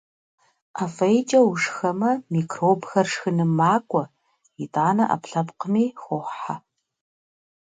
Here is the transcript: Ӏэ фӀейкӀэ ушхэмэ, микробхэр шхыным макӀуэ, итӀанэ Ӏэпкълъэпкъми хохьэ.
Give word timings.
Ӏэ 0.75 0.85
фӀейкӀэ 0.95 1.39
ушхэмэ, 1.51 2.11
микробхэр 2.31 3.07
шхыным 3.11 3.51
макӀуэ, 3.59 4.03
итӀанэ 4.63 5.03
Ӏэпкълъэпкъми 5.11 5.85
хохьэ. 6.01 6.55